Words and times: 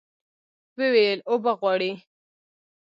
ويې 0.77 0.89
ويل 0.93 1.19
اوبه 1.29 1.51
غواړي. 1.59 1.91